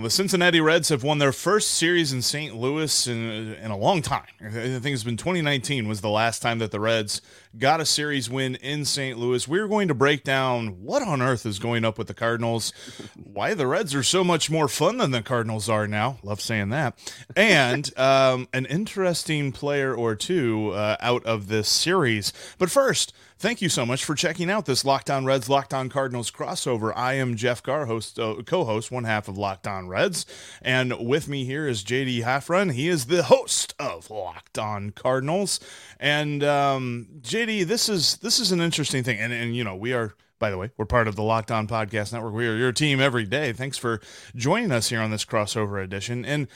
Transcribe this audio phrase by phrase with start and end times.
[0.00, 2.56] The Cincinnati Reds have won their first series in St.
[2.56, 4.24] Louis in, in a long time.
[4.42, 7.20] I think it's been 2019 was the last time that the Reds
[7.58, 9.18] got a series win in St.
[9.18, 9.46] Louis.
[9.46, 12.72] We're going to break down what on earth is going up with the Cardinals,
[13.14, 16.16] why the Reds are so much more fun than the Cardinals are now.
[16.22, 16.98] Love saying that.
[17.36, 22.32] And um, an interesting player or two uh, out of this series.
[22.56, 25.88] But first, Thank you so much for checking out this Locked On Reds, Locked On
[25.88, 26.92] Cardinals crossover.
[26.94, 30.26] I am Jeff Carr, host, uh, co-host, one half of Locked On Reds,
[30.60, 32.74] and with me here is JD Haffron.
[32.74, 35.58] He is the host of Locked On Cardinals,
[35.98, 39.94] and um, JD, this is this is an interesting thing, and and you know we
[39.94, 40.12] are.
[40.38, 42.34] By the way, we're part of the Locked On Podcast Network.
[42.34, 43.54] We are your team every day.
[43.54, 44.02] Thanks for
[44.36, 46.26] joining us here on this crossover edition.
[46.26, 46.46] And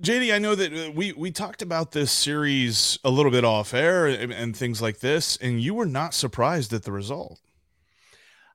[0.00, 3.74] JD, I know that uh, we we talked about this series a little bit off
[3.74, 7.38] air and, and things like this, and you were not surprised at the result.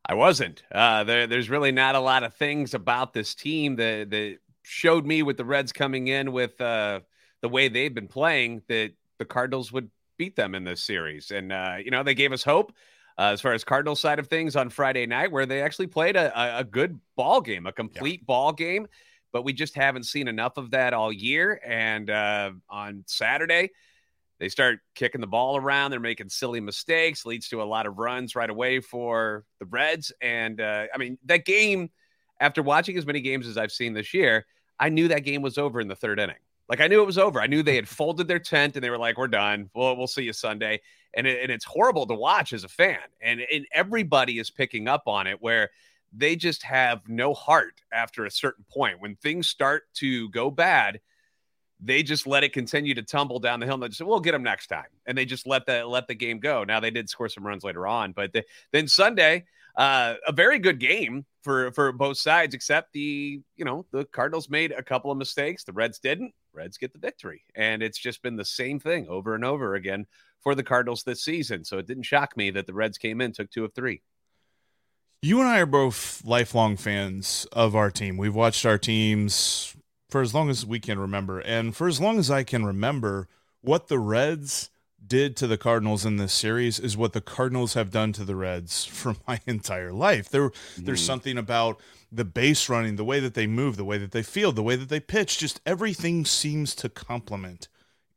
[0.07, 0.63] I wasn't.
[0.71, 5.05] Uh, there, there's really not a lot of things about this team that that showed
[5.05, 7.01] me with the Reds coming in with uh,
[7.41, 11.51] the way they've been playing that the Cardinals would beat them in this series, and
[11.51, 12.73] uh, you know they gave us hope.
[13.17, 16.17] Uh, as far as Cardinals side of things on Friday night, where they actually played
[16.17, 18.25] a, a good ball game, a complete yeah.
[18.25, 18.87] ball game
[19.31, 21.59] but we just haven't seen enough of that all year.
[21.65, 23.71] And uh, on Saturday,
[24.39, 25.91] they start kicking the ball around.
[25.91, 30.11] They're making silly mistakes, leads to a lot of runs right away for the Reds.
[30.21, 31.89] And uh, I mean, that game,
[32.39, 34.45] after watching as many games as I've seen this year,
[34.79, 36.35] I knew that game was over in the third inning.
[36.67, 37.39] Like I knew it was over.
[37.39, 39.69] I knew they had folded their tent and they were like, "We're done.
[39.73, 40.81] We'll we'll see you Sunday."
[41.13, 42.99] And it, and it's horrible to watch as a fan.
[43.21, 45.41] And and everybody is picking up on it.
[45.41, 45.69] Where
[46.15, 49.01] they just have no heart after a certain point.
[49.01, 50.99] When things start to go bad,
[51.79, 53.75] they just let it continue to tumble down the hill.
[53.75, 56.07] And they just say, "We'll get them next time," and they just let the let
[56.07, 56.63] the game go.
[56.63, 60.59] Now they did score some runs later on, but the, then Sunday, uh, a very
[60.59, 65.11] good game for for both sides, except the you know the Cardinals made a couple
[65.11, 66.33] of mistakes, the Reds didn't.
[66.53, 70.05] Reds get the victory, and it's just been the same thing over and over again
[70.39, 71.65] for the Cardinals this season.
[71.65, 74.01] So it didn't shock me that the Reds came in, took two of three.
[75.25, 78.15] You and I are both lifelong fans of our team.
[78.15, 79.75] We've watched our teams
[80.07, 81.39] for as long as we can remember.
[81.39, 83.27] And for as long as I can remember,
[83.61, 84.69] what the Reds
[85.03, 88.35] did to the Cardinals in this series is what the Cardinals have done to the
[88.35, 90.29] Reds for my entire life.
[90.29, 90.85] There mm-hmm.
[90.85, 91.81] there's something about
[92.11, 94.75] the base running, the way that they move, the way that they feel, the way
[94.75, 97.67] that they pitch, just everything seems to complement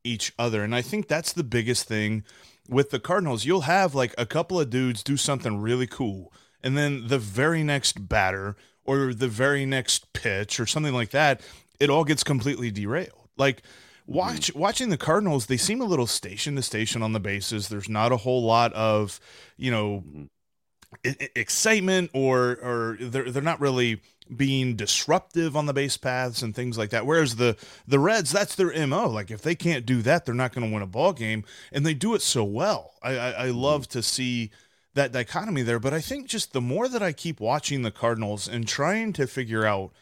[0.04, 0.62] each other.
[0.62, 2.22] And I think that's the biggest thing
[2.68, 3.46] with the Cardinals.
[3.46, 7.62] You'll have like a couple of dudes do something really cool and then the very
[7.62, 11.40] next batter or the very next pitch or something like that,
[11.78, 13.28] it all gets completely derailed.
[13.36, 13.62] Like
[14.06, 14.58] watch mm-hmm.
[14.58, 17.68] watching the Cardinals, they seem a little station to station on the bases.
[17.68, 19.20] There's not a whole lot of,
[19.56, 21.24] you know, mm-hmm.
[21.36, 24.00] excitement or or they're they're not really
[24.34, 27.06] being disruptive on the base paths and things like that.
[27.06, 29.08] Whereas the the Reds, that's their mo.
[29.08, 31.84] Like if they can't do that, they're not going to win a ball game, and
[31.84, 32.94] they do it so well.
[33.02, 33.98] I I, I love mm-hmm.
[33.98, 34.50] to see
[34.94, 35.78] that dichotomy there.
[35.78, 39.26] But I think just the more that I keep watching the Cardinals and trying to
[39.26, 39.92] figure out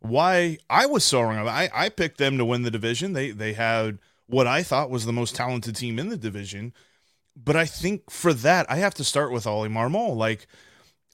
[0.00, 1.46] why I was so wrong.
[1.48, 3.12] I, I picked them to win the division.
[3.12, 6.72] They they had what I thought was the most talented team in the division.
[7.36, 10.16] But I think for that, I have to start with Ollie Marmol.
[10.16, 10.46] Like,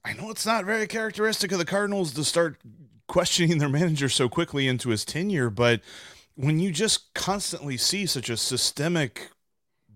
[0.05, 2.59] I know it's not very characteristic of the Cardinals to start
[3.07, 5.81] questioning their manager so quickly into his tenure, but
[6.35, 9.31] when you just constantly see such a systemic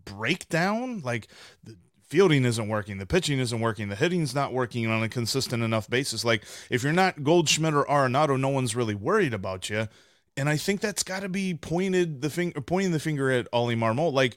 [0.04, 1.28] breakdown, like
[1.62, 1.76] the
[2.12, 5.88] fielding isn't working, the pitching isn't working, the hitting's not working on a consistent enough
[5.88, 6.26] basis.
[6.26, 9.88] Like if you're not Goldschmidt or Arenado, no one's really worried about you.
[10.36, 13.76] And I think that's got to be pointed the finger, pointing the finger at Ollie
[13.76, 14.12] Marmol.
[14.12, 14.36] Like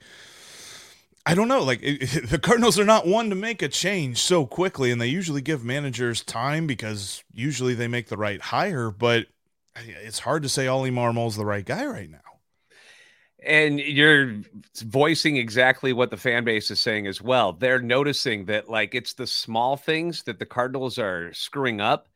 [1.25, 4.45] I don't know, like it, the Cardinals are not one to make a change so
[4.45, 8.89] quickly, and they usually give managers time because usually they make the right hire.
[8.89, 9.27] But
[9.75, 12.24] it's hard to say Ollie Marmol's the right guy right now
[13.45, 14.41] and you're
[14.81, 17.53] voicing exactly what the fan base is saying as well.
[17.53, 22.07] They're noticing that like it's the small things that the Cardinals are screwing up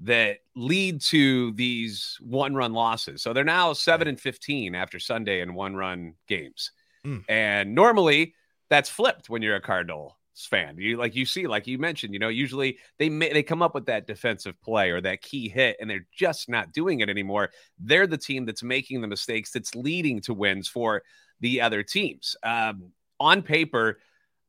[0.00, 3.22] that lead to these one run losses.
[3.22, 6.72] So they're now 7 and 15 after Sunday in one run games.
[7.06, 7.24] Mm.
[7.28, 8.34] And normally
[8.68, 10.76] that's flipped when you're a Cardinal fan.
[10.78, 13.74] You like you see, like you mentioned, you know, usually they may, they come up
[13.74, 17.50] with that defensive play or that key hit, and they're just not doing it anymore.
[17.78, 21.02] They're the team that's making the mistakes that's leading to wins for
[21.40, 22.36] the other teams.
[22.42, 23.98] Um, on paper,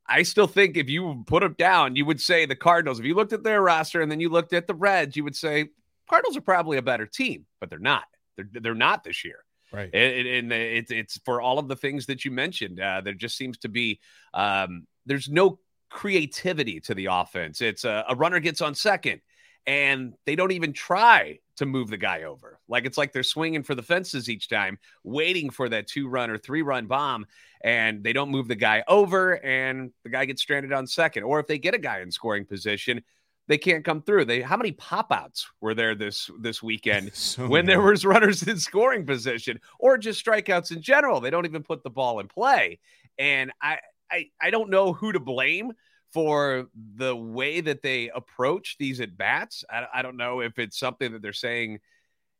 [0.07, 2.99] I still think if you put them down, you would say the Cardinals.
[2.99, 5.35] If you looked at their roster and then you looked at the Reds, you would
[5.35, 5.69] say
[6.09, 8.05] Cardinals are probably a better team, but they're not.
[8.35, 9.43] They're they're not this year.
[9.71, 9.93] Right.
[9.93, 12.79] And, it's it's for all of the things that you mentioned.
[12.79, 13.99] Uh, there just seems to be
[14.33, 15.59] um, there's no
[15.93, 17.61] creativity to the offense.
[17.61, 19.21] It's a, a runner gets on second,
[19.65, 22.59] and they don't even try to move the guy over.
[22.67, 26.31] Like it's like they're swinging for the fences each time, waiting for that two run
[26.31, 27.27] or three run bomb,
[27.63, 31.23] and they don't move the guy over, and the guy gets stranded on second.
[31.23, 33.03] Or if they get a guy in scoring position,
[33.47, 34.25] they can't come through.
[34.25, 38.41] They how many pop outs were there this this weekend so when there was runners
[38.43, 41.21] in scoring position or just strikeouts in general?
[41.21, 42.79] They don't even put the ball in play.
[43.19, 43.77] And I
[44.13, 45.73] I, I don't know who to blame
[46.13, 49.63] for the way that they approach these at bats.
[49.69, 51.79] I, I don't know if it's something that they're saying,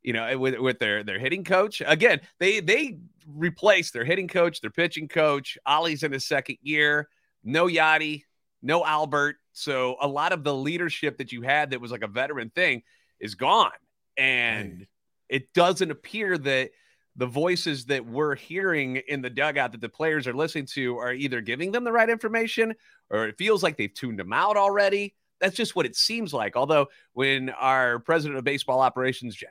[0.03, 1.81] you know, eh, with, with their their hitting coach.
[1.85, 5.57] Again, they they replace their hitting coach, their pitching coach.
[5.65, 7.09] Ollie's in his second year.
[7.43, 8.23] No Yadi,
[8.61, 9.37] no Albert.
[9.53, 12.83] So a lot of the leadership that you had that was like a veteran thing
[13.19, 13.71] is gone.
[14.17, 14.85] And
[15.29, 16.69] it doesn't appear that
[17.15, 21.13] the voices that we're hearing in the dugout that the players are listening to are
[21.13, 22.73] either giving them the right information
[23.09, 25.13] or it feels like they've tuned them out already.
[25.39, 26.55] That's just what it seems like.
[26.55, 29.41] Although, when our president of baseball operations,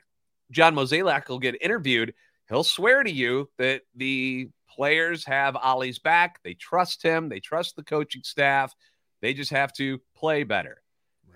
[0.51, 2.13] John Mozeliak, will get interviewed,
[2.49, 6.39] he'll swear to you that the players have Ollie's back.
[6.43, 8.73] They trust him, they trust the coaching staff.
[9.21, 10.82] They just have to play better.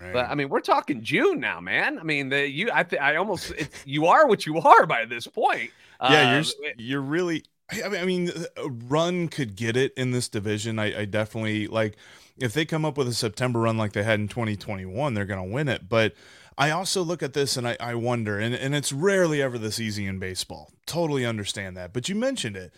[0.00, 0.12] Right.
[0.12, 1.98] But I mean, we're talking June now, man.
[1.98, 3.52] I mean, the you I I almost
[3.84, 5.70] you are what you are by this point.
[6.00, 7.44] Yeah, uh, you're you're really.
[7.84, 10.78] I mean, a run could get it in this division.
[10.78, 11.96] I, I definitely like
[12.38, 15.46] if they come up with a September run like they had in 2021, they're going
[15.46, 15.88] to win it.
[15.88, 16.14] But
[16.56, 19.78] I also look at this and I, I wonder, and, and it's rarely ever this
[19.78, 20.72] easy in baseball.
[20.86, 21.92] Totally understand that.
[21.92, 22.74] But you mentioned it.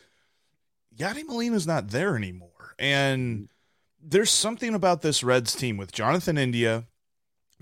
[0.97, 2.75] Yadi Molina's not there anymore.
[2.79, 3.49] And
[4.03, 6.87] there's something about this Reds team with Jonathan India,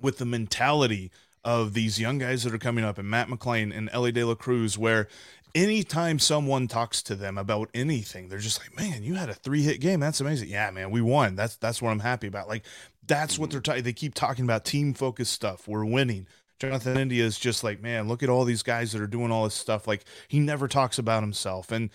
[0.01, 1.11] with the mentality
[1.45, 4.35] of these young guys that are coming up and Matt McLain and Elly De La
[4.35, 5.09] Cruz, where
[5.55, 9.63] anytime someone talks to them about anything, they're just like, "Man, you had a three
[9.63, 10.01] hit game.
[10.01, 10.49] That's amazing.
[10.49, 11.37] Yeah, man, we won.
[11.37, 12.49] That's that's what I'm happy about.
[12.49, 12.65] Like
[13.07, 13.83] that's what they're talking.
[13.83, 15.67] They keep talking about team focused stuff.
[15.67, 16.27] We're winning.
[16.59, 19.45] Jonathan India is just like, man, look at all these guys that are doing all
[19.45, 19.87] this stuff.
[19.87, 21.71] Like he never talks about himself.
[21.71, 21.91] And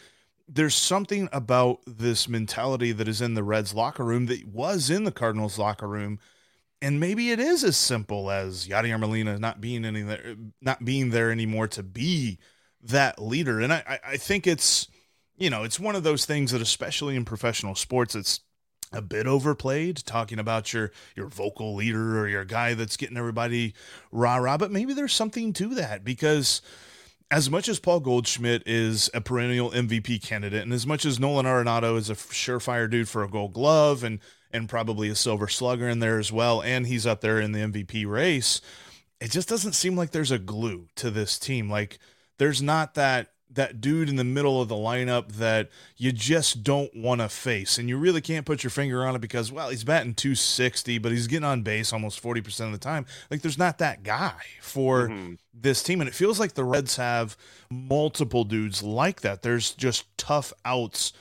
[0.48, 5.04] there's something about this mentality that is in the Reds locker room that was in
[5.04, 6.20] the Cardinals locker room.
[6.84, 11.12] And maybe it is as simple as Yadier Molina not being any there, not being
[11.12, 12.40] there anymore to be
[12.82, 13.62] that leader.
[13.62, 14.90] And I, I think it's,
[15.38, 18.42] you know, it's one of those things that, especially in professional sports, it's
[18.92, 23.74] a bit overplayed talking about your your vocal leader or your guy that's getting everybody
[24.12, 24.58] rah rah.
[24.58, 26.62] But maybe there's something to that because
[27.32, 31.46] as much as Paul Goldschmidt is a perennial MVP candidate, and as much as Nolan
[31.46, 34.20] Arenado is a surefire dude for a Gold Glove and
[34.54, 37.60] and probably a Silver Slugger in there as well, and he's up there in the
[37.60, 38.62] MVP race,
[39.20, 41.70] it just doesn't seem like there's a glue to this team.
[41.70, 42.00] Like
[42.38, 46.96] there's not that that dude in the middle of the lineup that you just don't
[46.96, 47.78] want to face.
[47.78, 51.12] And you really can't put your finger on it because, well, he's batting 260, but
[51.12, 53.06] he's getting on base almost 40% of the time.
[53.30, 55.34] Like, there's not that guy for mm-hmm.
[55.54, 56.02] this team.
[56.02, 57.38] And it feels like the Reds have
[57.70, 59.44] multiple dudes like that.
[59.44, 61.14] There's just tough outs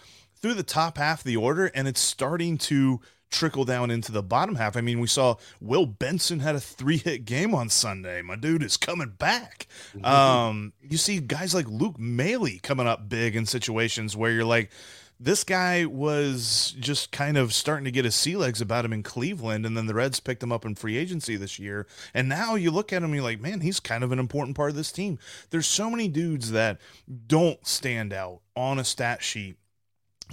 [0.42, 3.00] through the top half of the order, and it's starting to
[3.32, 4.76] trickle down into the bottom half.
[4.76, 8.22] I mean, we saw Will Benson had a three hit game on Sunday.
[8.22, 9.66] My dude is coming back.
[9.96, 10.04] Mm-hmm.
[10.04, 14.70] Um, you see guys like Luke Maile coming up big in situations where you're like,
[15.18, 19.04] this guy was just kind of starting to get his sea legs about him in
[19.04, 21.86] Cleveland, and then the Reds picked him up in free agency this year.
[22.12, 24.70] And now you look at him, you're like, man, he's kind of an important part
[24.70, 25.20] of this team.
[25.50, 26.80] There's so many dudes that
[27.28, 29.56] don't stand out on a stat sheet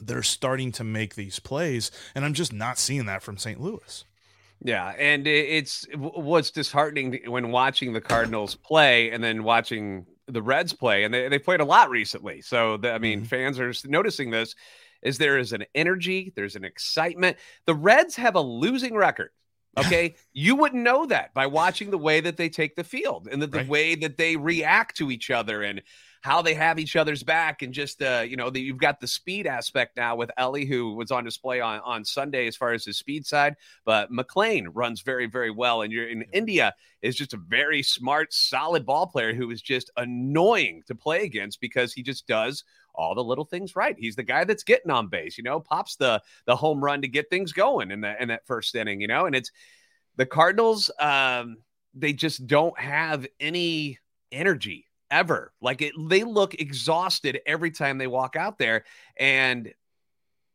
[0.08, 3.60] they're starting to make these plays, and I'm just not seeing that from St.
[3.60, 4.06] Louis.
[4.62, 10.74] Yeah, and it's what's disheartening when watching the Cardinals play and then watching the Reds
[10.74, 12.42] play, and they, they played a lot recently.
[12.42, 13.28] So, the, I mean, mm-hmm.
[13.28, 14.56] fans are noticing this.
[15.02, 17.38] Is there is an energy, there's an excitement.
[17.66, 19.30] The Reds have a losing record.
[19.78, 23.42] Okay, you wouldn't know that by watching the way that they take the field and
[23.42, 23.68] the, the right.
[23.68, 25.82] way that they react to each other and
[26.22, 29.08] how they have each other's back and just uh, you know the, you've got the
[29.08, 32.86] speed aspect now with Elly who was on display on, on Sunday as far as
[32.86, 37.34] his speed side but McLain runs very very well and you're in India is just
[37.34, 42.04] a very smart solid ball player who is just annoying to play against because he
[42.04, 43.96] just does all the little things right.
[43.98, 47.08] He's the guy that's getting on base, you know, pops the the home run to
[47.08, 49.52] get things going in the in that first inning, you know, and it's
[50.18, 51.58] the Cardinals um
[51.94, 53.98] they just don't have any
[54.32, 55.52] energy ever.
[55.62, 58.84] Like it, they look exhausted every time they walk out there.
[59.18, 59.74] And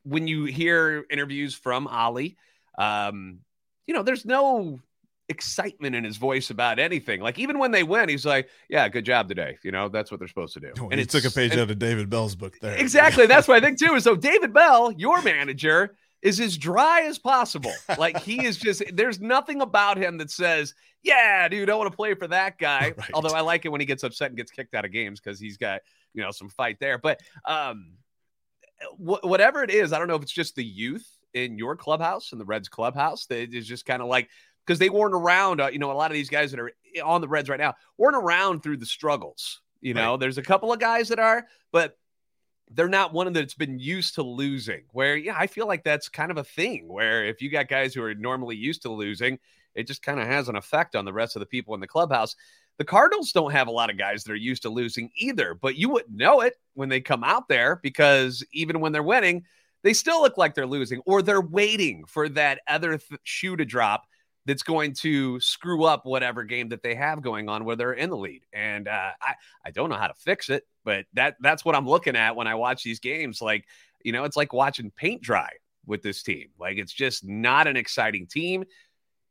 [0.04, 2.36] when you hear interviews from Ollie,
[2.78, 3.40] um,
[3.86, 4.80] you know, there's no
[5.28, 7.20] excitement in his voice about anything.
[7.20, 10.18] Like even when they win, he's like, "Yeah, good job today." You know, that's what
[10.18, 10.72] they're supposed to do.
[10.90, 12.76] and he took a page and, out of David Bell's book there.
[12.76, 13.26] Exactly.
[13.26, 13.94] that's what I think too.
[13.94, 17.72] Is So David Bell, your manager, is as dry as possible.
[17.98, 18.82] Like he is just.
[18.92, 22.94] There's nothing about him that says, "Yeah, dude, I want to play for that guy."
[22.96, 23.10] Right.
[23.12, 25.38] Although I like it when he gets upset and gets kicked out of games because
[25.38, 25.82] he's got
[26.14, 26.98] you know some fight there.
[26.98, 27.92] But um,
[28.96, 32.32] wh- whatever it is, I don't know if it's just the youth in your clubhouse
[32.32, 34.28] in the Reds clubhouse that is just kind of like
[34.64, 35.60] because they weren't around.
[35.60, 36.72] Uh, you know, a lot of these guys that are
[37.04, 39.60] on the Reds right now weren't around through the struggles.
[39.80, 40.20] You know, right.
[40.20, 41.98] there's a couple of guys that are, but
[42.70, 44.82] they're not one that's been used to losing.
[44.92, 46.88] Where yeah, I feel like that's kind of a thing.
[46.88, 49.38] Where if you got guys who are normally used to losing,
[49.74, 51.86] it just kind of has an effect on the rest of the people in the
[51.86, 52.36] clubhouse.
[52.78, 55.76] The Cardinals don't have a lot of guys that are used to losing either, but
[55.76, 59.44] you wouldn't know it when they come out there because even when they're winning,
[59.82, 63.64] they still look like they're losing or they're waiting for that other th- shoe to
[63.64, 64.06] drop
[64.46, 68.10] that's going to screw up whatever game that they have going on where they're in
[68.10, 68.42] the lead.
[68.52, 69.34] And uh, I
[69.64, 72.46] I don't know how to fix it, but that that's what I'm looking at when
[72.46, 73.40] I watch these games.
[73.40, 73.64] Like
[74.02, 75.50] you know, it's like watching paint dry
[75.86, 76.48] with this team.
[76.58, 78.64] Like it's just not an exciting team.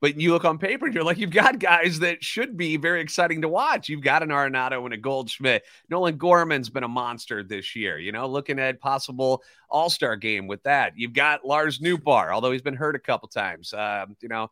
[0.02, 3.00] But you look on paper and you're like, you've got guys that should be very
[3.00, 3.88] exciting to watch.
[3.88, 5.64] You've got an Arenado and a Goldschmidt.
[5.90, 7.98] Nolan Gorman's been a monster this year.
[7.98, 10.92] You know, looking at possible All Star game with that.
[10.98, 13.74] You've got Lars Nootbaar, although he's been hurt a couple times.
[13.74, 14.52] Um, you know,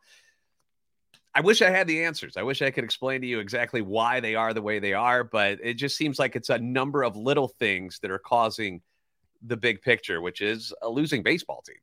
[1.34, 2.36] I wish I had the answers.
[2.36, 5.24] I wish I could explain to you exactly why they are the way they are,
[5.24, 8.82] but it just seems like it's a number of little things that are causing
[9.42, 11.76] the big picture, which is a losing baseball team.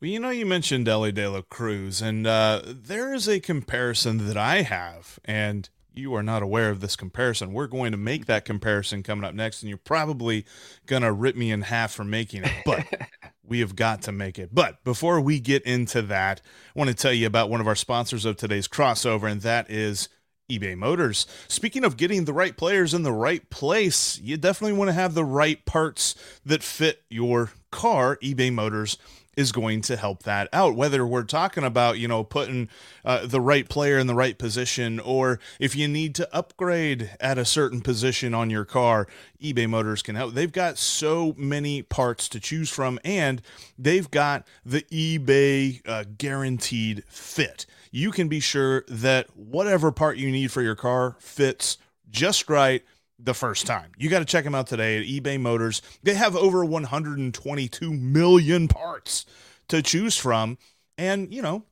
[0.00, 4.26] Well, you know, you mentioned Elly De La Cruz, and uh, there is a comparison
[4.26, 7.52] that I have, and you are not aware of this comparison.
[7.52, 10.44] We're going to make that comparison coming up next, and you're probably
[10.86, 12.52] going to rip me in half for making it.
[12.66, 12.84] But
[13.46, 14.54] we have got to make it.
[14.54, 16.40] But before we get into that,
[16.74, 19.70] I want to tell you about one of our sponsors of today's crossover, and that
[19.70, 20.08] is
[20.50, 21.26] eBay Motors.
[21.48, 25.14] Speaking of getting the right players in the right place, you definitely want to have
[25.14, 28.18] the right parts that fit your car.
[28.22, 28.98] eBay Motors
[29.36, 30.74] is going to help that out.
[30.74, 32.68] Whether we're talking about, you know, putting
[33.04, 37.38] uh, the right player in the right position, or if you need to upgrade at
[37.38, 39.06] a certain position on your car,
[39.42, 40.34] eBay Motors can help.
[40.34, 43.42] They've got so many parts to choose from, and
[43.78, 47.66] they've got the eBay uh, guaranteed fit.
[47.90, 51.78] You can be sure that whatever part you need for your car fits
[52.10, 52.84] just right
[53.24, 53.92] the first time.
[53.96, 55.82] You got to check them out today at eBay Motors.
[56.02, 59.26] They have over 122 million parts
[59.68, 60.58] to choose from.
[60.98, 61.64] And, you know,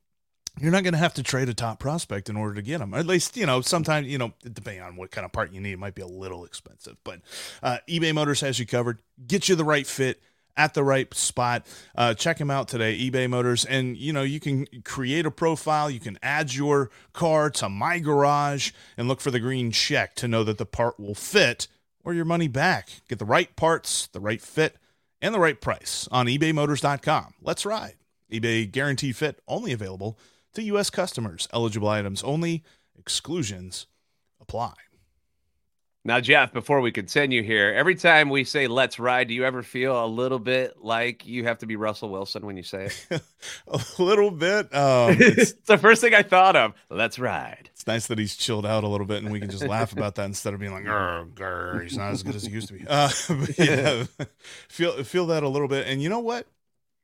[0.60, 2.94] you're not going to have to trade a top prospect in order to get them.
[2.94, 5.72] At least, you know, sometimes, you know, depending on what kind of part you need,
[5.72, 6.96] it might be a little expensive.
[7.04, 7.20] But
[7.62, 10.20] uh, eBay Motors has you covered, get you the right fit
[10.56, 11.66] at the right spot.
[11.96, 13.64] Uh, check them out today, eBay Motors.
[13.64, 15.90] And, you know, you can create a profile.
[15.90, 20.28] You can add your car to My Garage and look for the green check to
[20.28, 21.68] know that the part will fit
[22.04, 22.88] or your money back.
[23.08, 24.76] Get the right parts, the right fit,
[25.20, 27.34] and the right price on ebaymotors.com.
[27.40, 27.96] Let's ride.
[28.30, 30.18] eBay guaranteed fit only available
[30.54, 30.90] to U.S.
[30.90, 31.48] customers.
[31.52, 32.64] Eligible items only.
[32.98, 33.86] Exclusions
[34.40, 34.74] apply.
[36.04, 39.62] Now, Jeff, before we continue here, every time we say let's ride, do you ever
[39.62, 43.22] feel a little bit like you have to be Russell Wilson when you say it?
[43.68, 44.74] a little bit.
[44.74, 46.72] Um, it's, it's the first thing I thought of.
[46.90, 47.70] Let's ride.
[47.72, 50.16] It's nice that he's chilled out a little bit and we can just laugh about
[50.16, 52.84] that instead of being like, grr, he's not as good as he used to be.
[52.92, 53.08] Uh,
[53.56, 54.04] yeah,
[54.68, 55.86] feel, feel that a little bit.
[55.86, 56.48] And you know what?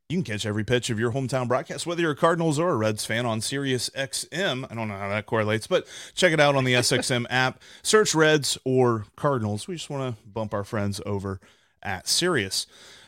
[0.09, 2.77] You can catch every pitch of your hometown broadcast, whether you're a Cardinals or a
[2.77, 4.67] Reds fan, on Sirius XM.
[4.71, 7.61] I don't know how that correlates, but check it out on the SXM app.
[7.83, 9.69] Search Reds or Cardinals.
[9.69, 11.41] We just want to bump our friends over
[11.83, 12.67] at Sirius.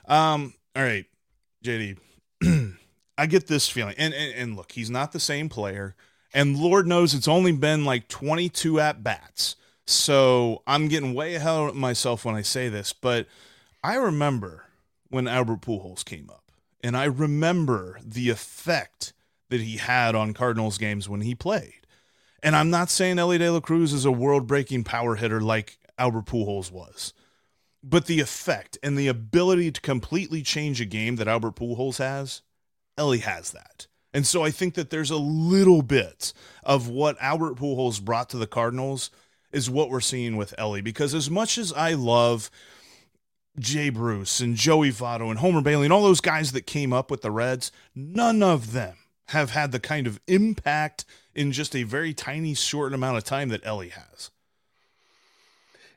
[0.09, 1.07] Um, all right,
[1.65, 1.97] JD,
[3.17, 5.97] I get this feeling, and, and and look, he's not the same player,
[6.35, 9.57] and Lord knows it's only been like 22 at bats.
[9.87, 13.27] So I'm getting way ahead of myself when I say this, but
[13.83, 14.65] I remember
[15.09, 16.40] when Albert Pujols came up
[16.83, 19.13] and I remember the effect
[19.49, 21.87] that he had on Cardinals games when he played.
[22.43, 25.79] And I'm not saying Elly De La Cruz is a world breaking power hitter like
[25.99, 27.13] Albert Pujols was,
[27.83, 32.43] but the effect and the ability to completely change a game that Albert Pujols has,
[32.97, 33.87] Elly has that.
[34.13, 36.33] And so I think that there's a little bit
[36.65, 39.11] of what Albert Pujols brought to the Cardinals
[39.53, 42.51] is what we're seeing with Elly Because as much as I love
[43.61, 47.11] Jay Bruce and Joey Votto and Homer Bailey and all those guys that came up
[47.11, 51.85] with the Reds, none of them have had the kind of impact in just a
[51.85, 54.31] very tiny short amount of time that Elly has.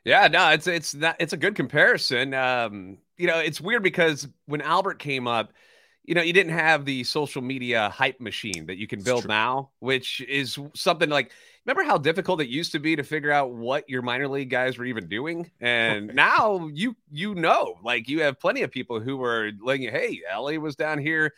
[0.04, 2.34] Yeah, no, it's it's not it's a good comparison.
[2.34, 5.52] Um, you know, it's weird because when Albert came up,
[6.04, 9.70] you know, you didn't have the social media hype machine that you can build now,
[9.78, 11.32] which is something like
[11.64, 14.76] remember how difficult it used to be to figure out what your minor league guys
[14.76, 15.50] were even doing?
[15.60, 19.90] And now you you know, like you have plenty of people who were letting you,
[19.90, 21.32] hey, Elly was down here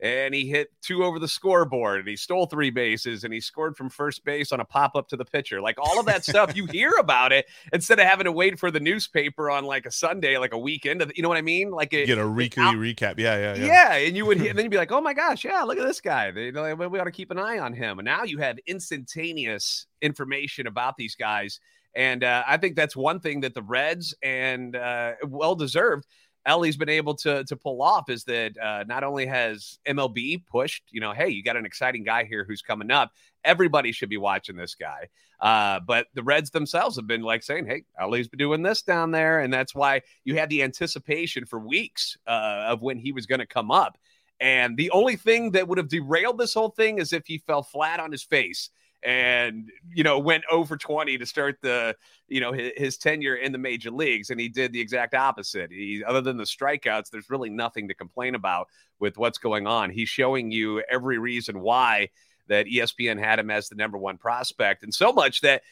[0.00, 3.76] and he hit two over the scoreboard and he stole three bases and he scored
[3.76, 5.60] from first base on a pop up to the pitcher.
[5.60, 8.70] Like all of that stuff, you hear about it instead of having to wait for
[8.70, 11.12] the newspaper on like a Sunday, like a weekend.
[11.16, 11.70] You know what I mean?
[11.70, 13.18] Like it, get a weekly recap.
[13.18, 13.66] Yeah, yeah, yeah.
[13.66, 15.86] Yeah, and you would, and then you'd be like, oh my gosh, yeah, look at
[15.86, 16.30] this guy.
[16.30, 17.98] They, we ought to keep an eye on him.
[17.98, 21.58] And now you have instantaneous information about these guys.
[21.94, 26.06] And uh, I think that's one thing that the Reds and uh, well deserved
[26.46, 30.84] Elly's been able to to pull off is that uh, not only has MLB pushed,
[30.90, 33.10] you know, hey, you got an exciting guy here who's coming up.
[33.44, 35.08] Everybody should be watching this guy.
[35.40, 39.10] Uh, but the Reds themselves have been like saying, hey, Elly's been doing this down
[39.10, 39.40] there.
[39.40, 43.40] And that's why you had the anticipation for weeks uh, of when he was going
[43.40, 43.98] to come up.
[44.40, 47.62] And the only thing that would have derailed this whole thing is if he fell
[47.62, 48.70] flat on his face
[49.06, 51.94] and you know went over 20 to start the
[52.26, 55.70] you know his, his, tenure in the major leagues and he did the exact opposite.
[55.70, 58.66] He other than the strikeouts there's really nothing to complain about
[58.98, 59.90] with what's going on.
[59.90, 62.08] He's showing you every reason why
[62.48, 65.62] that espn had him as the number one prospect and so much that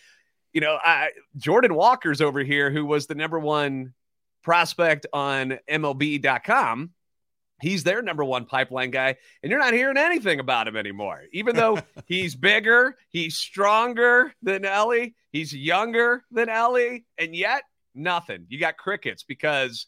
[0.52, 3.94] you know I, jordan walker's over here who was the number one
[4.42, 6.90] prospect on mlb.com
[7.60, 11.22] He's their number one pipeline guy, and you're not hearing anything about him anymore.
[11.32, 17.62] Even though he's bigger, he's stronger than Elly, he's younger than Elly, and yet
[17.94, 18.46] nothing.
[18.48, 19.86] You got crickets because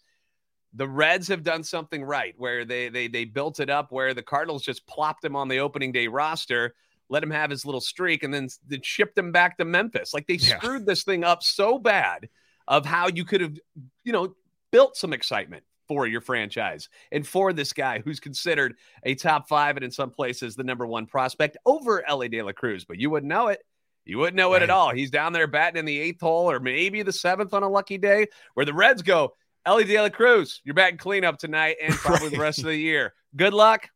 [0.74, 4.22] the Reds have done something right where they they they built it up where the
[4.22, 6.74] Cardinals just plopped him on the opening day roster,
[7.08, 10.14] let him have his little streak, and then, then shipped him back to Memphis.
[10.14, 10.58] Like they yeah.
[10.58, 12.28] screwed this thing up so bad
[12.68, 13.58] of how you could have,
[14.04, 14.34] you know,
[14.70, 18.74] built some excitement for your franchise and for this guy who's considered
[19.04, 22.52] a top five and in some places the number one prospect over Elly De La
[22.52, 22.84] Cruz.
[22.84, 23.60] But you wouldn't know it.
[24.04, 24.62] You wouldn't know right.
[24.62, 24.92] it at all.
[24.92, 27.98] He's down there batting in the eighth hole or maybe the seventh on a lucky
[27.98, 32.28] day where the Reds go, Elly De La Cruz, you're batting cleanup tonight and probably
[32.28, 32.36] right.
[32.36, 33.14] the rest of the year.
[33.34, 33.88] Good luck.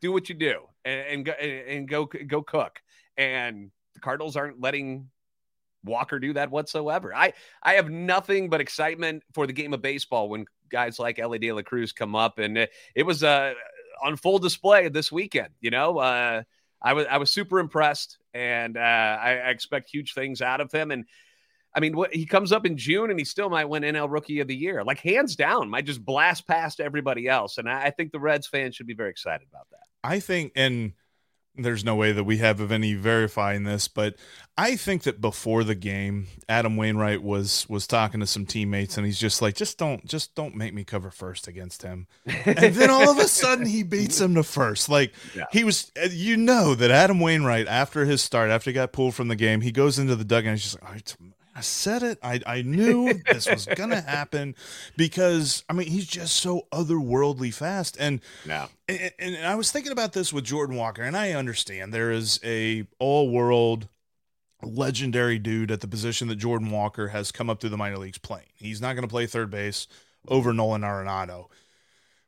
[0.00, 2.80] Do what you do and, and go and go go cook.
[3.16, 5.10] And the Cardinals aren't letting
[5.84, 7.14] Walker do that whatsoever.
[7.14, 11.38] I I have nothing but excitement for the game of baseball when guys like Elly
[11.38, 13.54] De La Cruz come up, and it, it was uh,
[14.02, 15.50] on full display this weekend.
[15.60, 16.42] You know, uh,
[16.82, 20.72] I was I was super impressed, and uh, I, I, expect huge things out of
[20.72, 20.90] him.
[20.90, 21.04] And
[21.74, 24.40] I mean, what, he comes up in June, and he still might win NL Rookie
[24.40, 25.70] of the Year, like hands down.
[25.70, 28.94] Might just blast past everybody else, and I, I think the Reds fans should be
[28.94, 29.86] very excited about that.
[30.02, 30.94] I think, and
[31.56, 34.16] there's no way that we have of any verifying this, but
[34.56, 39.04] I think that before the game, Adam Wainwright was was talking to some teammates, and
[39.04, 42.06] he's just like, just don't, just don't make me cover first against him.
[42.26, 44.88] and then all of a sudden, he beats him to first.
[44.88, 45.44] Like yeah.
[45.52, 49.14] he was, uh, you know, that Adam Wainwright after his start, after he got pulled
[49.14, 50.48] from the game, he goes into the dugout.
[50.48, 52.18] and he's just like, I said it.
[52.22, 54.54] I, I knew this was gonna happen
[54.96, 57.96] because I mean he's just so otherworldly fast.
[58.00, 58.68] And yeah.
[58.88, 62.40] and, and I was thinking about this with Jordan Walker, and I understand there is
[62.42, 63.88] a all world
[64.62, 68.18] legendary dude at the position that Jordan Walker has come up through the minor leagues
[68.18, 68.46] playing.
[68.54, 69.86] He's not gonna play third base
[70.28, 71.46] over Nolan Arenado.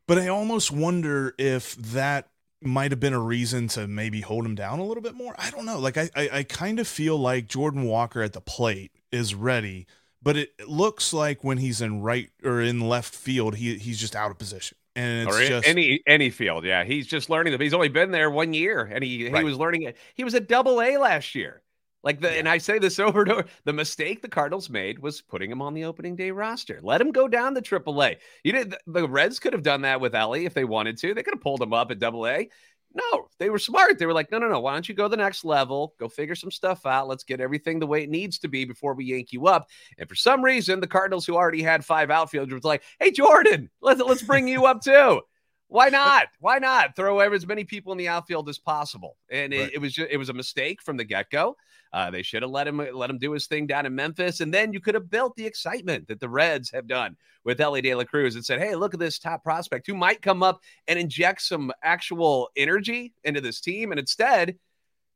[0.07, 2.29] But I almost wonder if that
[2.61, 5.35] might have been a reason to maybe hold him down a little bit more.
[5.39, 5.79] I don't know.
[5.79, 9.87] Like I, I, I kind of feel like Jordan Walker at the plate is ready,
[10.23, 14.17] but it looks like when he's in right or in left field, he he's just
[14.17, 14.77] out of position.
[14.97, 16.85] And it's or just any any field, yeah.
[16.85, 17.53] He's just learning.
[17.53, 17.61] them.
[17.61, 19.39] He's only been there one year, and he right.
[19.39, 19.97] he was learning it.
[20.15, 21.63] He was a double A last year.
[22.05, 22.39] Like the, yeah.
[22.39, 23.45] and I say this over and over.
[23.65, 26.79] The mistake the Cardinals made was putting him on the opening day roster.
[26.83, 28.19] Let him go down to Triple A.
[28.45, 28.77] You did.
[28.87, 31.15] The Reds could have done that with Elly if they wanted to.
[31.15, 32.49] They could have pulled him up at Double A.
[32.95, 33.99] No, they were smart.
[33.99, 34.61] They were like, no, no, no.
[34.61, 35.95] Why don't you go the next level?
[35.99, 37.09] Go figure some stuff out.
[37.09, 39.69] Let's get everything the way it needs to be before we yank you up.
[39.99, 43.69] And for some reason, the Cardinals, who already had five outfielders, was like, hey, Jordan,
[43.81, 45.23] let's let's bring you up too.
[45.69, 46.29] Why not?
[46.41, 49.17] Why not throw as many people in the outfield as possible?
[49.31, 49.71] And it, right.
[49.75, 51.57] it was just, it was a mistake from the get go.
[51.93, 54.53] Uh, they should have let him let him do his thing down in Memphis, and
[54.53, 57.95] then you could have built the excitement that the Reds have done with Elly De
[57.95, 60.99] La Cruz and said, "Hey, look at this top prospect who might come up and
[60.99, 64.59] inject some actual energy into this team." And instead,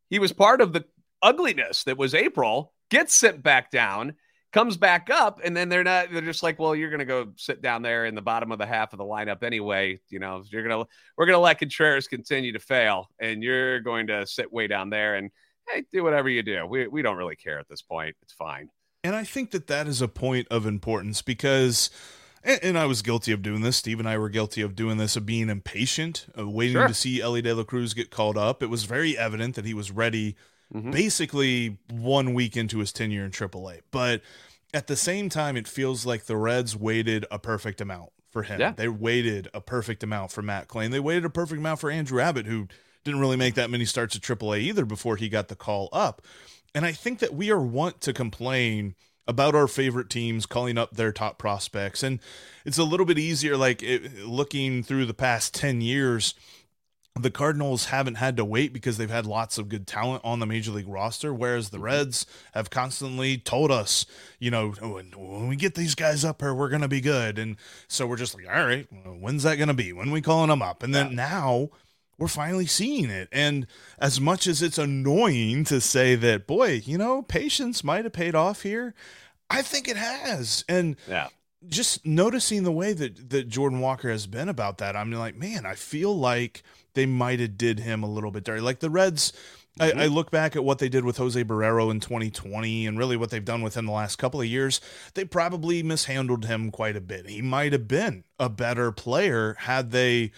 [0.08, 0.84] he was part of the
[1.20, 2.72] ugliness that was April.
[2.90, 4.14] Gets sent back down,
[4.52, 6.12] comes back up, and then they're not.
[6.12, 8.58] They're just like, "Well, you're going to go sit down there in the bottom of
[8.58, 10.00] the half of the lineup anyway.
[10.08, 10.84] You know, you're gonna
[11.16, 14.90] we're going to let Contreras continue to fail, and you're going to sit way down
[14.90, 15.30] there and."
[15.70, 16.66] hey, do whatever you do.
[16.66, 18.16] We, we don't really care at this point.
[18.22, 18.70] It's fine.
[19.04, 21.90] And I think that that is a point of importance because
[22.42, 23.76] and, and I was guilty of doing this.
[23.76, 26.88] Steve and I were guilty of doing this, of being impatient, of waiting Sure.
[26.88, 28.62] to see Elly De La Cruz get called up.
[28.62, 30.36] It was very evident that he was ready
[30.74, 30.92] Mhm.
[30.92, 33.80] basically one week into his tenure in AAA.
[33.90, 34.22] But
[34.74, 38.60] at the same time, it feels like the Reds waited a perfect amount for him.
[38.60, 38.72] Yeah.
[38.72, 40.88] They waited a perfect amount for Matt Clay.
[40.88, 42.68] They waited a perfect amount for Andrew Abbott, who
[43.04, 46.20] didn't really make that many starts at AAA either before he got the call up.
[46.74, 48.94] And I think that we are wont to complain
[49.26, 52.02] about our favorite teams calling up their top prospects.
[52.02, 52.18] And
[52.64, 56.34] it's a little bit easier, like it, looking through the past 10 years,
[57.22, 60.46] the Cardinals haven't had to wait because they've had lots of good talent on the
[60.46, 61.84] major league roster, whereas the mm-hmm.
[61.86, 64.06] Reds have constantly told us,
[64.38, 67.38] you know, when, when we get these guys up here, we're going to be good.
[67.38, 67.56] And
[67.88, 69.92] so we're just like, all right, when's that going to be?
[69.92, 70.82] When are we calling them up?
[70.82, 71.70] And then now
[72.18, 73.28] we're finally seeing it.
[73.30, 73.66] And
[73.98, 78.34] as much as it's annoying to say that, boy, you know, patience might have paid
[78.34, 78.94] off here,
[79.48, 80.64] I think it has.
[80.68, 81.28] And Yeah.
[81.68, 85.64] just noticing the way that that Jordan Walker has been about that, I'm like, man,
[85.64, 86.62] I feel like
[86.94, 88.60] they might have did him a little bit dirty.
[88.60, 89.32] Like the Reds,
[89.80, 90.00] I, mm-hmm.
[90.00, 93.30] I look back at what they did with Jose Barrero in 2020, and really what
[93.30, 94.80] they've done with him the last couple of years.
[95.14, 97.28] They probably mishandled him quite a bit.
[97.28, 100.32] He might have been a better player had they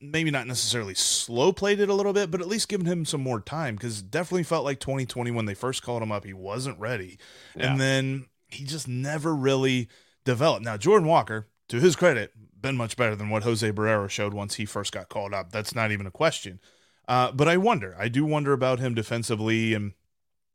[0.00, 3.20] maybe not necessarily slow played it a little bit, but at least given him some
[3.20, 6.78] more time because definitely felt like 2020 when they first called him up, he wasn't
[6.78, 7.18] ready.
[7.56, 7.70] Yeah.
[7.70, 9.88] And then he just never really
[10.24, 10.64] developed.
[10.64, 14.56] Now, Jordan Walker, to his credit, been much better than what Jose Barrero showed once
[14.56, 15.52] he first got called up.
[15.52, 16.60] That's not even a question.
[17.08, 19.72] Uh, but I wonder, I do wonder about him defensively.
[19.72, 19.94] And,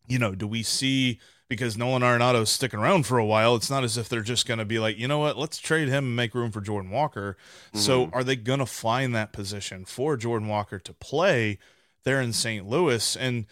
[0.08, 3.84] you know, do we see, because Nolan Arenado's sticking around for a while, it's not
[3.84, 6.16] as if they're just going to be like, you know what, let's trade him and
[6.16, 7.36] make room for Jordan Walker.
[7.74, 11.58] So are they going to find that position for Jordan Walker to play
[12.04, 12.64] there in St.
[12.68, 13.16] Louis?
[13.18, 13.48] And,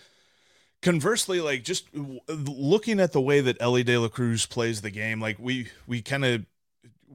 [0.81, 1.87] conversely like just
[2.27, 5.99] looking at the way that Elly De La Cruz plays the game like we we
[6.03, 6.45] kind of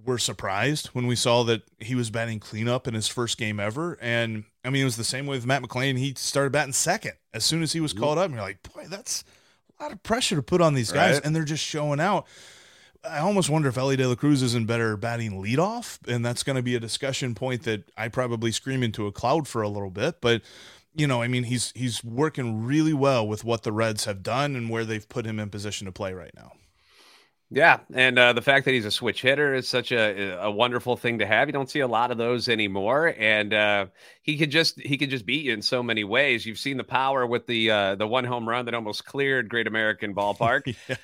[0.04, 3.98] were surprised when we saw that he was batting cleanup in his first game ever.
[4.00, 5.98] And I mean it was the same way with Matt McLain.
[5.98, 8.26] He started batting second as soon as he was called up.
[8.26, 9.24] And you're like boy that's
[9.78, 11.14] a lot of pressure to put on these guys.
[11.14, 11.24] Right.
[11.24, 12.26] and they're just showing out.
[13.02, 16.56] I almost wonder if Elly De La Cruz isn't better batting leadoff, and that's going
[16.56, 19.88] to be a discussion point that I probably scream into a cloud for a little
[19.88, 20.20] bit.
[20.20, 20.42] But
[20.94, 24.54] you know, I mean, he's he's working really well with what the Reds have done
[24.54, 26.52] and where they've put him in position to play right now.
[27.52, 30.96] Yeah, and uh, the fact that he's a switch hitter is such a a wonderful
[30.96, 31.48] thing to have.
[31.48, 33.86] You don't see a lot of those anymore, and uh,
[34.22, 36.46] he could just he could just beat you in so many ways.
[36.46, 39.66] You've seen the power with the uh, the one home run that almost cleared Great
[39.66, 40.62] American Ballpark.
[40.64, 40.96] yeah.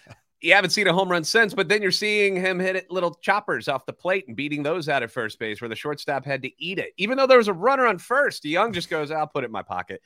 [0.42, 3.14] You haven't seen a home run since, but then you're seeing him hit it little
[3.14, 6.42] choppers off the plate and beating those out at first base where the shortstop had
[6.42, 6.92] to eat it.
[6.98, 9.52] Even though there was a runner on first, Young just goes, I'll put it in
[9.52, 10.02] my pocket.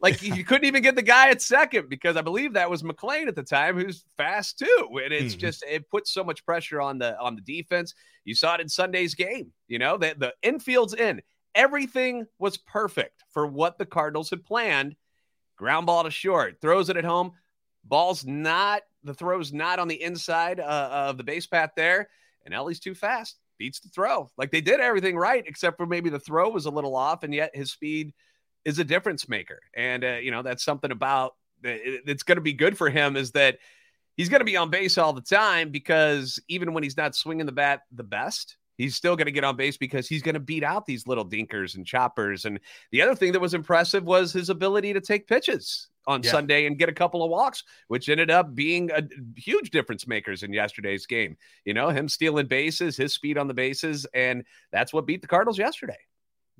[0.00, 3.28] Like you couldn't even get the guy at second because I believe that was McLain
[3.28, 5.00] at the time, who's fast too.
[5.04, 5.40] And it's Mhm.
[5.40, 7.94] just it puts so much pressure on the on the defense.
[8.24, 9.52] You saw it in Sunday's game.
[9.68, 11.20] You know, the, the infield's in.
[11.54, 14.96] Everything was perfect for what the Cardinals had planned.
[15.56, 17.32] Ground ball to short, throws it at home.
[17.88, 22.08] Ball's not the throw's not on the inside uh, of the base path there,
[22.44, 23.36] and Elly's too fast.
[23.58, 24.28] Beats the throw.
[24.36, 27.32] Like they did everything right, except for maybe the throw was a little off, and
[27.34, 28.12] yet his speed
[28.64, 29.60] is a difference maker.
[29.74, 33.16] And uh, you know that's something about it- it's going to be good for him
[33.16, 33.58] is that
[34.16, 37.46] he's going to be on base all the time because even when he's not swinging
[37.46, 40.40] the bat the best, he's still going to get on base because he's going to
[40.40, 42.44] beat out these little dinkers and choppers.
[42.44, 46.30] And the other thing that was impressive was his ability to take pitches on Yeah.
[46.30, 49.02] Sunday and get a couple of walks, which ended up being a
[49.36, 51.36] huge difference makers in yesterday's game.
[51.64, 55.28] You know, him stealing bases, his speed on the bases, and that's what beat the
[55.28, 55.98] Cardinals yesterday.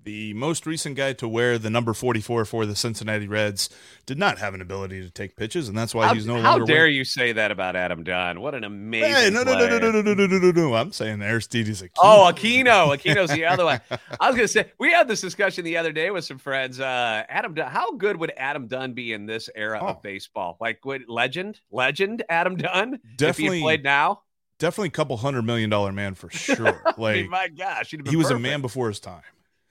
[0.03, 3.69] The most recent guy to wear the number 44 for the Cincinnati Reds
[4.05, 6.51] did not have an ability to take pitches, and that's why How, he's no how
[6.51, 6.61] longer.
[6.61, 8.41] How dare wearing- you say that about Adam Dunn?
[8.41, 10.75] What an amazing Hey, no, no, no, no, no, no, no, no, no, no, no.
[10.77, 11.91] I'm saying Aristides Aquino.
[11.99, 12.97] Oh, Aquino.
[12.97, 13.81] Aquino's the other one.
[14.21, 16.79] I was going to say, we had this discussion the other day with some friends.
[16.79, 19.87] Uh, Adam Dunn, how good would Adam Dunn be in this era Oh.
[19.89, 20.57] of baseball?
[20.61, 23.01] Like, would legend, legend Adam Dunn?
[23.21, 24.21] if he played now?
[24.59, 26.81] definitely a couple hundred million dollar man for sure.
[26.87, 29.21] I Like mean, my gosh, have was a man before his time.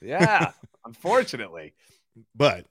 [0.01, 0.51] Yeah,
[0.85, 1.73] unfortunately.
[2.35, 2.65] But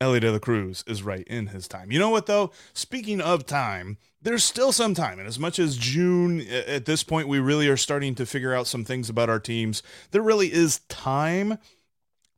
[0.00, 1.90] Elly De La Cruz is right in his time.
[1.90, 2.52] You know what though?
[2.72, 7.28] Speaking of time, there's still some time, and as much as June at this point,
[7.28, 9.82] we really are starting to figure out some things about our teams.
[10.10, 11.58] There really is time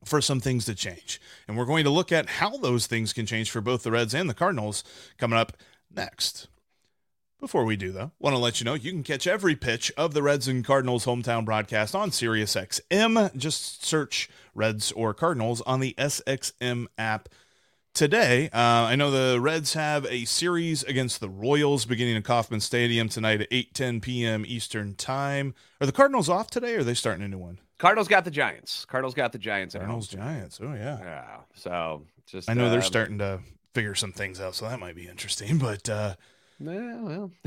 [0.03, 3.25] for some things to change, and we're going to look at how those things can
[3.25, 4.83] change for both the Reds and the Cardinals
[5.17, 5.57] coming up
[5.93, 6.47] next.
[7.41, 10.13] Before we do, though, want to let you know you can catch every pitch of
[10.13, 13.35] the Reds and Cardinals hometown broadcast on SiriusXM.
[13.35, 17.29] Just search Reds or Cardinals on the SXM app
[17.95, 18.51] today.
[18.53, 23.09] Uh, I know the Reds have a series against the Royals beginning at Kauffman Stadium
[23.09, 24.45] tonight at 8 10 p.m.
[24.47, 25.55] Eastern Time.
[25.81, 27.59] Are the Cardinals off today or are they starting a new one?
[27.79, 28.85] Cardinals got the Giants.
[28.85, 29.73] Cardinals got the Giants.
[29.73, 30.59] Cardinals, Giants.
[30.61, 30.99] Oh, yeah.
[30.99, 31.37] Yeah.
[31.55, 32.51] So just.
[32.51, 33.39] I know they're um, starting to
[33.73, 35.57] figure some things out, so that might be interesting.
[35.61, 36.15] But uh,
[36.65, 37.31] well,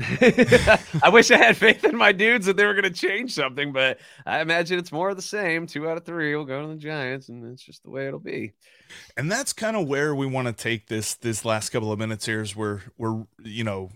[1.03, 3.71] I wish I had faith in my dudes that they were going to change something,
[3.71, 5.67] but I imagine it's more of the same.
[5.67, 8.19] Two out of three will go to the Giants, and it's just the way it'll
[8.19, 8.53] be.
[9.17, 12.25] and that's kind of where we want to take this this last couple of minutes
[12.25, 13.89] here is we're we're you know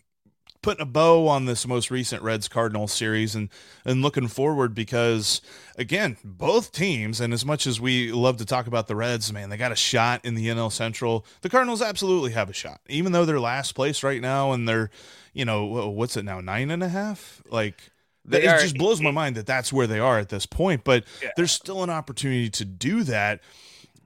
[0.62, 3.50] putting a bow on this most recent Reds Cardinals series and
[3.86, 5.42] and looking forward because
[5.78, 9.50] again both teams and as much as we love to talk about the Reds man
[9.50, 13.12] they got a shot in the NL Central the Cardinals absolutely have a shot even
[13.14, 14.90] though they're last place right now and they're
[15.34, 17.92] you know what's it now nine and a half like
[18.26, 20.84] They it are- just blows my mind that that's where they are at this point
[20.84, 21.30] but Yeah.
[21.38, 23.40] there's still an opportunity to do that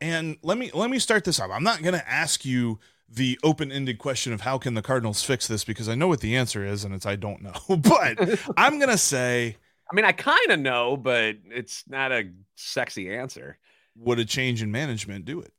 [0.02, 1.50] and let me let me start this off.
[1.52, 2.78] I'm not going to ask you
[3.10, 6.36] the open-ended question of how can the Cardinals fix this because I know what the
[6.36, 7.54] answer is and it's I don't know.
[7.68, 9.58] But I'm going to say
[9.92, 13.60] I mean, I kind of know, but it's not a sexy answer.
[13.96, 15.54] would a change in management do it?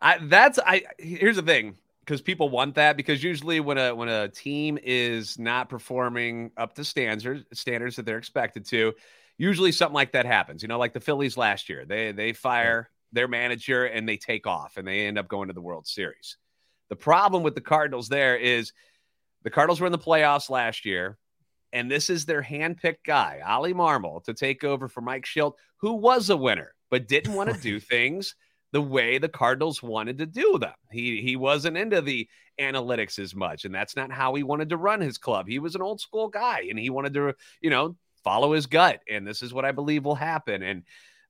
[0.00, 4.08] I that's I here's the thing because people want that because usually when a when
[4.08, 8.94] a team is not performing up to standards standards that they're expected to,
[9.36, 10.62] usually something like that happens.
[10.62, 14.46] You know, like the Phillies last year, they they fire their manager and they take
[14.46, 16.38] off and they end up going to the World Series.
[16.90, 18.72] The problem with the Cardinals there is
[19.42, 21.16] the Cardinals were in the playoffs last year,
[21.72, 25.94] and this is their handpicked guy, Ollie Marmol, to take over for Mike Shildt, who
[25.94, 28.34] was a winner but didn't want to do things
[28.72, 30.74] the way the Cardinals wanted to do them.
[30.92, 32.28] He he wasn't into the
[32.60, 35.48] analytics as much, and that's not how he wanted to run his club.
[35.48, 39.00] He was an old school guy, and he wanted to, you know, follow his gut.
[39.08, 40.62] And this is what I believe will happen.
[40.62, 40.84] And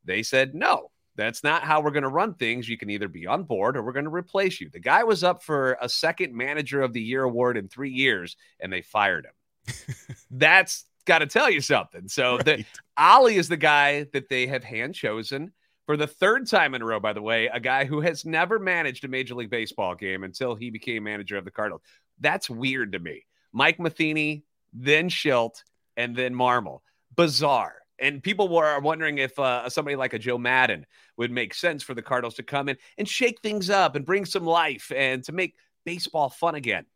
[0.05, 2.69] they said, no, that's not how we're going to run things.
[2.69, 4.71] You can either be on board or we're going to replace you.
[4.71, 8.37] The guy was up for a second manager of the year award in three years,
[8.59, 9.95] and they fired him.
[10.31, 12.09] that's got to tell you something.
[12.09, 12.67] So the, Right.
[12.97, 15.53] Ollie is the guy that they have hand chosen
[15.87, 18.59] for the third time in a row, by the way, a guy who has never
[18.59, 21.83] managed a Major League Baseball game until he became manager of the Cardinals.
[22.21, 23.25] That's weird to me.
[23.53, 25.65] Mike Matheny, then Shildt,
[25.97, 26.81] and then Marmol.
[27.17, 27.75] Bizarre.
[28.01, 30.87] And people were wondering if uh, somebody like a Joe Maddon
[31.17, 34.25] would make sense for the Cardinals to come in and shake things up and bring
[34.25, 36.87] some life and to make baseball fun again.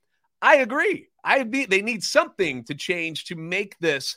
[0.40, 1.08] I agree.
[1.22, 4.16] I be, they need something to change to make this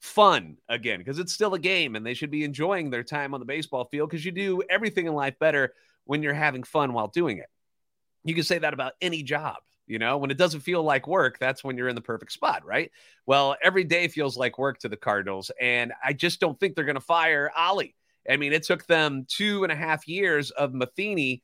[0.00, 3.40] fun again because it's still a game and they should be enjoying their time on
[3.40, 5.72] the baseball field because you do everything in life better
[6.04, 7.48] when you're having fun while doing it.
[8.24, 9.56] You can say that about any job.
[9.86, 12.64] You know, when it doesn't feel like work, that's when you're in the perfect spot,
[12.64, 12.90] right?
[13.26, 15.50] Well, every day feels like work to the Cardinals.
[15.60, 17.94] And I just don't think they're going to fire Ollie.
[18.28, 21.42] I mean, it took them two and a half years of Matheny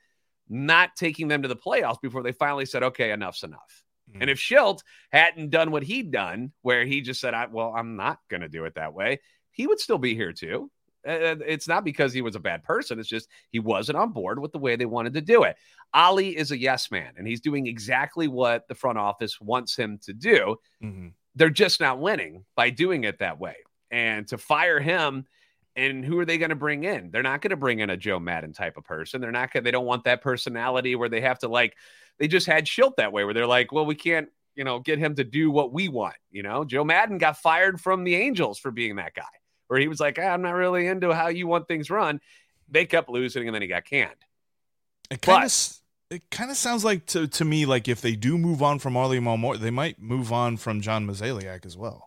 [0.49, 3.85] not taking them to the playoffs before they finally said, okay, enough's enough.
[4.11, 4.23] Mm.
[4.23, 4.81] And if Shildt
[5.13, 8.49] hadn't done what he'd done, where he just said, I, well, I'm not going to
[8.49, 9.21] do it that way,
[9.53, 10.71] he would still be here too.
[11.05, 12.99] It's not because he was a bad person.
[12.99, 15.57] It's just he wasn't on board with the way they wanted to do it.
[15.95, 19.99] Ollie is a yes man, and he's doing exactly what the front office wants him
[20.03, 20.57] to do.
[20.83, 21.13] Mhm.
[21.35, 23.57] They're just not winning by doing it that way.
[23.91, 25.27] And to fire him,
[25.77, 27.11] and who are they going to bring in?
[27.11, 29.21] They're not going to bring in a Joe Maddon type of person.
[29.21, 29.65] They're not going.
[29.65, 31.77] They don't want that personality where they have to like.
[32.19, 34.99] They just had Shildt that way, where they're like, well, we can't, you know, get
[34.99, 36.17] him to do what we want.
[36.31, 39.23] You know, Joe Maddon got fired from the Angels for being that guy,
[39.71, 42.21] where he was like, ah, I'm not really into how you want things run.
[42.69, 44.11] They kept losing, and then he got canned.
[45.13, 45.77] It kind of
[46.11, 48.97] it kind of sounds like to to me like if they do move on from
[48.97, 52.05] Ollie Marmol, they might move on from John Mozeliak as well.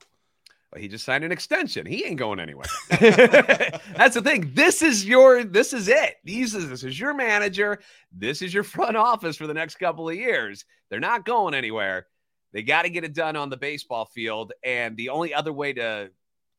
[0.74, 1.86] Well, he just signed an extension.
[1.86, 2.68] He ain't going anywhere.
[2.90, 4.52] That's the thing.
[4.54, 5.46] This is your.
[5.46, 6.16] This is it.
[6.26, 7.80] These is this is your manager.
[8.12, 10.66] This is your front office for the next couple of years.
[10.90, 12.08] They're not going anywhere.
[12.52, 15.72] They got to get it done on the baseball field, and the only other way
[15.74, 16.12] to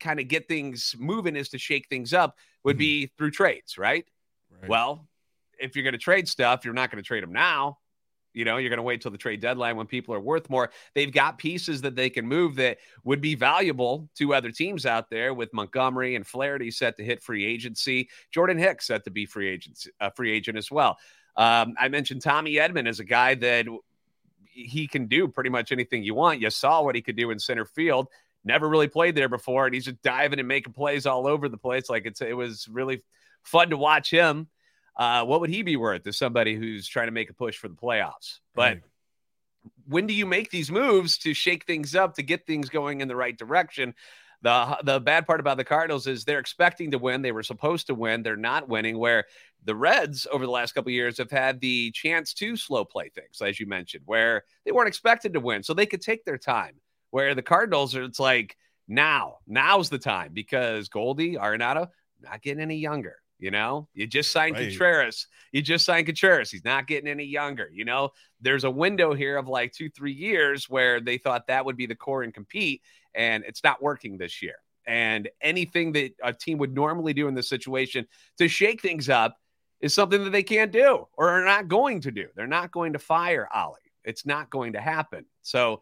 [0.05, 4.05] kind of get things moving is to shake things up would be through trades, right?
[4.61, 4.69] Right.
[4.69, 5.09] Well,
[5.59, 7.79] if you're going to trade stuff, you're not going to trade them now.
[8.35, 10.71] You know, you're going to wait till the trade deadline when people are worth more.
[10.95, 15.09] They've got pieces that they can move that would be valuable to other teams out
[15.09, 18.11] there with Montgomery and Flaherty set to hit free agency.
[18.33, 20.99] Jordan Hicks set to be free agent, a free agent as well.
[21.37, 23.67] Um, I mentioned Tommy Edman as a guy that
[24.55, 26.41] he can do pretty much anything you want.
[26.41, 28.09] You saw what he could do in center field.
[28.45, 31.57] Never really played there before, and he's just diving and making plays all over the
[31.57, 31.89] place.
[31.89, 33.03] Like it's it was really
[33.43, 34.49] fun to watch him.
[34.97, 37.69] Uh, what would he be worth as somebody who's trying to make a push for
[37.69, 38.41] the playoffs?
[38.55, 38.79] But
[39.87, 43.09] when do you make these moves to shake things up to get things going in
[43.09, 43.95] the right direction?
[44.43, 47.23] The the bad part about the Cardinals is they're expecting to win.
[47.23, 48.23] They were supposed to win.
[48.23, 48.99] They're not winning.
[48.99, 49.25] Where
[49.65, 53.41] the Reds over the last couple years have had the chance to slow play things,
[53.41, 56.75] as you mentioned, where they weren't expected to win, so they could take their time.
[57.15, 58.57] Where the Cardinals are, it's like
[58.89, 61.87] now, now's the time because Goldie Arenado
[62.21, 63.19] not getting any younger.
[63.39, 64.71] You know, you just signed right.
[64.71, 65.29] Contreras.
[65.53, 66.51] You just signed Contreras.
[66.51, 67.71] He's not getting any younger.
[67.73, 71.65] You know, there's a window here of like two, three years where they thought that
[71.65, 72.83] would be the core and compete,
[73.15, 74.57] and it's not working this year.
[74.85, 79.37] And anything that a team would normally do in this situation to shake things up
[79.81, 82.27] is something that they can't do or are not going to do.
[82.35, 83.79] They're not going to fire Ollie.
[84.03, 85.27] It's not going to happen.
[85.43, 85.81] So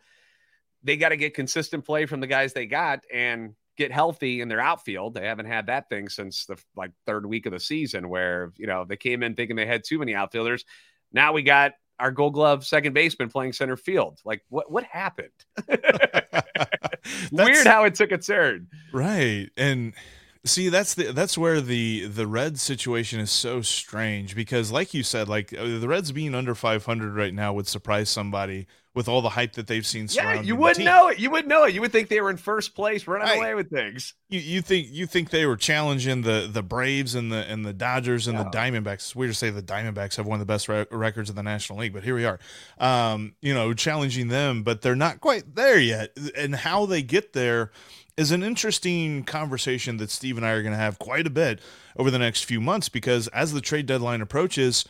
[0.82, 3.00] they got to get consistent play from the guys they got.
[3.12, 5.14] And get healthy in their outfield.
[5.14, 8.66] They haven't had that thing since the like third week of the season where, you
[8.66, 10.64] know, they came in thinking they had too many outfielders.
[11.12, 14.20] Now we got our gold glove second baseman playing center field.
[14.24, 15.30] Like what what happened?
[17.32, 18.68] Weird how it took a turn.
[18.92, 19.48] Right.
[19.56, 19.94] And
[20.44, 25.04] See, that's the that's where the the Reds situation is so strange because, like you
[25.04, 29.22] said, like uh, the Reds being under 500 right now would surprise somebody with all
[29.22, 30.06] the hype that they've seen.
[30.10, 31.18] Yeah, you wouldn't know it.
[31.18, 31.74] You wouldn't know it.
[31.74, 33.38] You would think they were in first place, running right.
[33.38, 34.14] away with things.
[34.28, 37.72] You, you think you think they were challenging the the Braves and the and the
[37.72, 38.94] Dodgers and the Diamondbacks.
[38.94, 41.42] It's weird to say the Diamondbacks have one of the best re- records in the
[41.42, 42.40] National League, but here we are.
[42.78, 46.16] Um, you know, challenging them, but they're not quite there yet.
[46.36, 47.70] And how they get there
[48.16, 51.60] is an interesting conversation that Steve and I are going to have quite a bit
[51.96, 54.84] over the next few months because as the trade deadline approaches,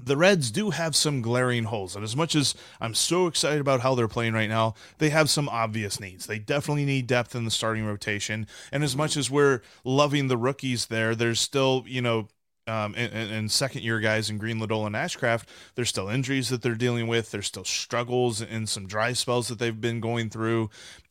[0.00, 1.96] the Reds do have some glaring holes.
[1.96, 5.28] And as much as I'm so excited about how they're playing right now, they have
[5.28, 6.26] some obvious needs.
[6.26, 8.46] They definitely need depth in the starting rotation.
[8.70, 12.28] And as much as we're loving the rookies there, there's still, you know,
[12.68, 16.60] um, and, and, second year guys in Greene, Lodolo, and Ashcraft, there's still injuries that
[16.60, 17.30] they're dealing with.
[17.30, 20.68] There's still struggles and some dry spells that they've been going through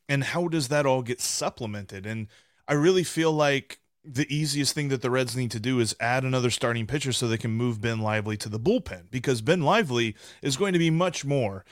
[0.09, 2.05] and how does that all get supplemented?
[2.05, 2.27] And
[2.67, 6.23] I really feel like the easiest thing that the Reds need to do is add
[6.23, 10.15] another starting pitcher so they can move Ben Lively to the bullpen because Ben Lively
[10.41, 11.65] is going to be much more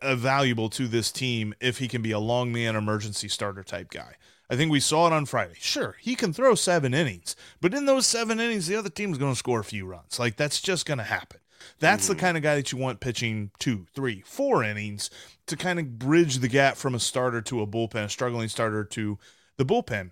[0.00, 3.90] uh, valuable to this team if he can be a long man emergency starter type
[3.90, 4.14] guy.
[4.48, 5.54] I think we saw it on Friday.
[5.58, 9.18] Sure, he can throw seven innings, but in those seven innings, the other team is
[9.18, 10.18] going to score a few runs.
[10.18, 11.40] Like that's just going to happen.
[11.78, 12.14] That's mm-hmm.
[12.14, 15.10] the kind of guy that you want pitching two, three, four innings
[15.46, 18.84] to kind of bridge the gap from a starter to a bullpen, a struggling starter
[18.84, 19.18] to
[19.56, 20.10] the bullpen.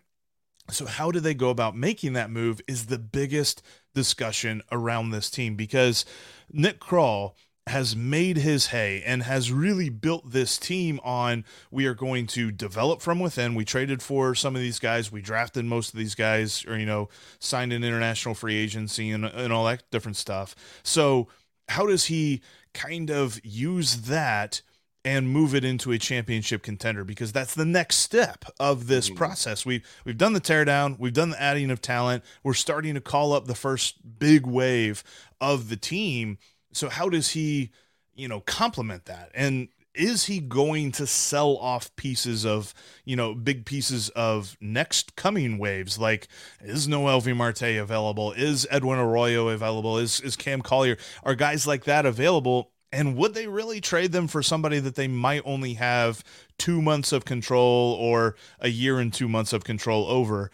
[0.70, 3.62] So, how do they go about making that move is the biggest
[3.94, 6.04] discussion around this team because
[6.52, 7.34] Nick Krall
[7.66, 12.50] has made his hay and has really built this team on we are going to
[12.50, 13.54] develop from within.
[13.54, 16.86] We traded for some of these guys, we drafted most of these guys, or, you
[16.86, 17.08] know,
[17.38, 20.54] signed an international free agency and, and all that different stuff.
[20.82, 21.28] So,
[21.70, 22.42] how does he
[22.74, 24.62] kind of use that
[25.04, 29.16] and move it into a championship contender because that's the next step of this mm-hmm.
[29.16, 29.64] process.
[29.64, 33.32] We've we've done the teardown, we've done the adding of talent, we're starting to call
[33.32, 35.02] up the first big wave
[35.40, 36.38] of the team.
[36.72, 37.70] So how does he,
[38.14, 39.30] you know, complement that?
[39.34, 42.74] And is he going to sell off pieces of,
[43.04, 45.98] you know, big pieces of next coming waves?
[45.98, 46.28] Like,
[46.60, 48.32] is Noelvi Marte available?
[48.32, 49.98] Is Edwin Arroyo available?
[49.98, 50.96] Is is Cam Collier?
[51.22, 52.70] Are guys like that available?
[52.92, 56.24] And would they really trade them for somebody that they might only have
[56.58, 60.50] two months of control or a year and two months of control over?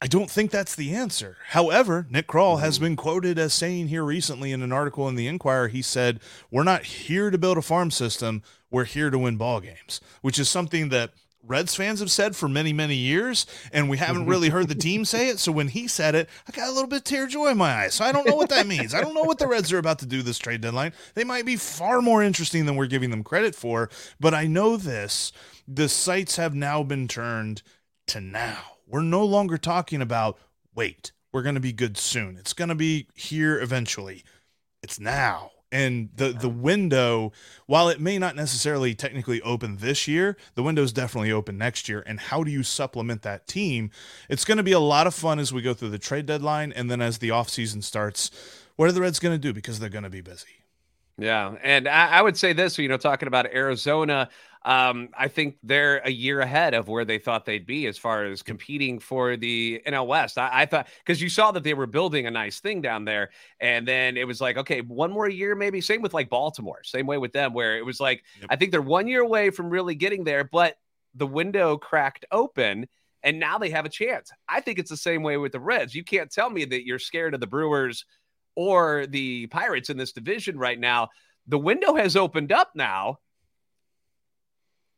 [0.00, 1.38] I don't think that's the answer.
[1.48, 2.84] However, Nick Krall has mm-hmm.
[2.84, 6.20] been quoted as saying here recently in an article in the Inquirer, he said,
[6.52, 10.38] We're not here to build a farm system, we're here to win ball games, which
[10.38, 11.12] is something that
[11.48, 14.30] Reds fans have said for many, many years, and we haven't mm-hmm.
[14.30, 15.38] really heard the team say it.
[15.38, 17.94] So when he said it, I got a little bit tear joy in my eyes.
[17.94, 18.92] So I don't know what that means.
[18.92, 20.92] I don't know what the Reds are about to do this trade deadline.
[21.14, 23.88] They might be far more interesting than we're giving them credit for,
[24.20, 25.32] but I know this.
[25.66, 27.62] The sights have now been turned
[28.08, 28.58] to now.
[28.86, 30.38] We're no longer talking about
[30.74, 32.36] wait, we're going to be good soon.
[32.36, 34.22] It's going to be here eventually.
[34.82, 37.32] It's now and the the window
[37.66, 41.88] while it may not necessarily technically open this year the window is definitely open next
[41.88, 42.02] year.
[42.06, 43.90] And how do you supplement that team?
[44.28, 46.72] It's going to be a lot of fun as we go through the trade deadline.
[46.72, 48.30] And then as the offseason starts
[48.76, 49.52] what are the reds going to do?
[49.52, 50.62] Because they're going to be busy
[51.18, 54.28] yeah, and I, I, would say this, you know, talking about Arizona,
[54.64, 58.24] um, I think they're a year ahead of where they thought they'd be as far
[58.24, 60.38] as competing for the NL West.
[60.38, 63.30] I, I thought because you saw that they were building a nice thing down there,
[63.60, 65.80] and then it was like, okay, one more year, maybe.
[65.80, 68.48] Same with like Baltimore, same way with them, where it was like, yep.
[68.50, 70.76] I think they're one year away from really getting there, but
[71.14, 72.86] the window cracked open
[73.22, 74.30] and now they have a chance.
[74.48, 75.94] I think it's the same way with the Reds.
[75.94, 78.04] You can't tell me that you're scared of the Brewers
[78.58, 81.10] or the Pirates in this division right now.
[81.46, 83.20] The window has opened up now.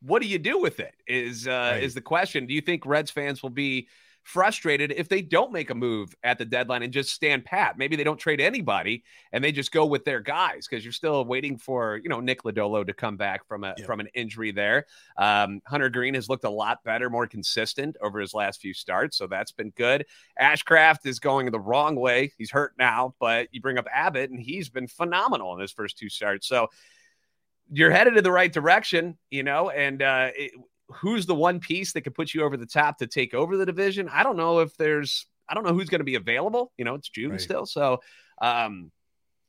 [0.00, 0.94] what do you do with it?
[1.06, 1.82] Is uh, right.
[1.82, 2.46] is the question?
[2.46, 3.86] Do you think Reds fans will be
[4.22, 7.78] frustrated if they don't make a move at the deadline and just stand pat.
[7.78, 9.02] Maybe they don't trade anybody
[9.32, 12.42] and they just go with their guys because you're still waiting for you know Nick
[12.42, 14.86] Lodolo to come back from a from an injury there.
[15.16, 19.16] Um, Hunter Greene has looked a lot better, more consistent over his last few starts,
[19.16, 20.06] so that's been good.
[20.40, 22.32] Ashcraft is going the wrong way.
[22.38, 25.98] He's hurt now, but you bring up Abbott and he's been phenomenal in his first
[25.98, 26.46] two starts.
[26.46, 26.68] So
[27.72, 30.52] you're headed in the right direction, you know, and uh, it,
[30.94, 33.66] who's the one piece that could put you over the top to take over the
[33.66, 34.08] division?
[34.08, 36.72] I don't know if there's, I don't know who's going to be available.
[36.76, 37.40] You know, it's June right.
[37.40, 37.66] still.
[37.66, 38.00] So,
[38.40, 38.90] um,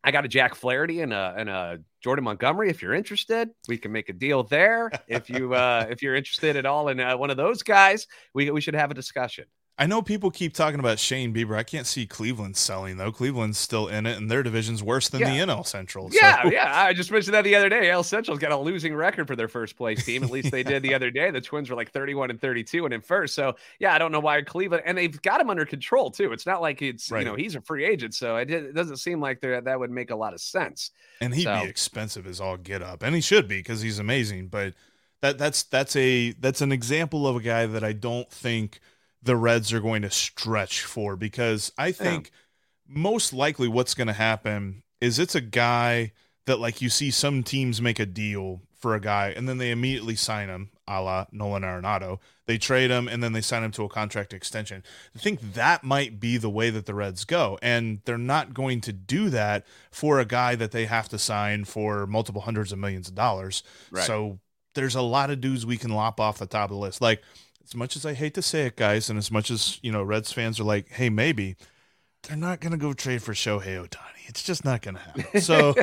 [0.03, 2.69] I got a Jack Flaherty and a and a Jordan Montgomery.
[2.69, 4.89] If you're interested, we can make a deal there.
[5.07, 8.49] If you uh, if you're interested at all in uh, one of those guys, we
[8.49, 9.45] we should have a discussion.
[9.81, 11.57] I know people keep talking about Shane Bieber.
[11.57, 13.11] I can't see Cleveland selling though.
[13.11, 15.31] Cleveland's still in it, and their division's worse than yeah.
[15.31, 16.07] the NL Central.
[16.11, 16.83] Yeah, yeah.
[16.83, 17.87] I just mentioned that the other day.
[17.87, 20.23] NL Central's got a losing record for their first place team.
[20.23, 21.31] At least they did the other day.
[21.31, 23.33] The Twins were like 31 and 32 and in first.
[23.33, 26.31] So yeah, I don't know why Cleveland and they've got him under control too.
[26.31, 27.21] It's not like it's right.
[27.21, 30.11] you know he's a free agent, so it, it doesn't seem like that would make
[30.11, 30.91] a lot of sense.
[31.21, 31.59] And he'd so.
[31.59, 34.49] be expensive as all get up, and he should be because he's amazing.
[34.49, 34.75] But
[35.21, 38.79] that that's that's a that's an example of a guy that I don't think
[39.23, 43.01] the Reds are going to stretch for because I think yeah.
[43.01, 46.11] most likely what's going to happen is it's a guy
[46.45, 49.69] that like you see some teams make a deal for a guy and then they
[49.69, 52.19] immediately sign him, a la Nolan Arenado.
[52.47, 54.83] They trade him and then they sign him to a contract extension.
[55.15, 57.59] I think that might be the way that the Reds go.
[57.61, 61.65] And they're not going to do that for a guy that they have to sign
[61.65, 63.61] for multiple hundreds of millions of dollars.
[63.91, 64.03] Right.
[64.03, 64.39] So
[64.73, 67.01] there's a lot of dudes we can lop off the top of the list.
[67.01, 67.21] Like
[67.63, 70.03] as much as I hate to say it, guys, and as much as you know,
[70.03, 71.55] Reds fans are like, "Hey, maybe,"
[72.23, 74.27] they're not going to go trade for Shohei Ohtani.
[74.27, 75.41] It's just not going to happen.
[75.41, 75.73] So,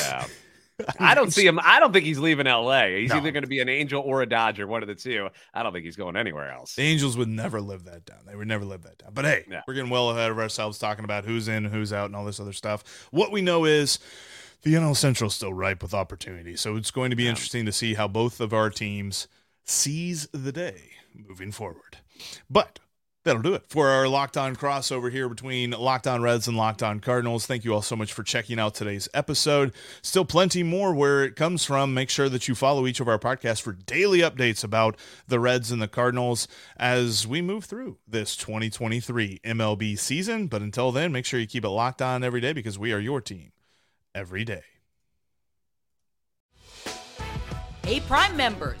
[0.00, 0.26] yeah.
[0.98, 1.60] I don't see him.
[1.62, 2.86] I don't think he's leaving LA.
[2.86, 3.18] He's no.
[3.18, 5.28] either going to be an Angel or a Dodger, one of the two.
[5.52, 6.74] I don't think he's going anywhere else.
[6.74, 8.18] The Angels would never live that down.
[8.26, 9.10] They would never live that down.
[9.14, 9.62] But hey, yeah.
[9.68, 12.40] we're getting well ahead of ourselves talking about who's in, who's out, and all this
[12.40, 13.06] other stuff.
[13.12, 14.00] What we know is
[14.62, 16.56] the NL Central is still ripe with opportunity.
[16.56, 17.30] So it's going to be yeah.
[17.30, 19.28] interesting to see how both of our teams
[19.64, 21.98] seize the day moving forward.
[22.50, 22.80] But
[23.24, 26.82] That'll do it for our Locked On crossover here between Locked On Reds and Locked
[26.82, 27.46] On Cardinals.
[27.46, 29.72] Thank you all so much for checking out today's episode.
[30.02, 31.94] Still plenty more where it comes from.
[31.94, 35.72] Make sure that you follow each of our podcasts for daily updates about the Reds
[35.72, 36.46] and the Cardinals
[36.76, 40.46] as we move through this 2023 MLB season.
[40.46, 43.00] But until then, make sure you keep it locked on every day because we are
[43.00, 43.52] your team
[44.14, 44.64] every day.
[47.84, 48.80] Hey, Prime members